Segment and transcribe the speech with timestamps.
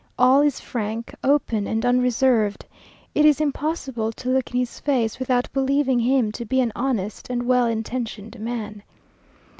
[0.17, 2.65] All is frank, open, and unreserved.
[3.13, 7.29] It is impossible to look in his face without believing him to be an honest
[7.29, 8.81] and well intentioned man.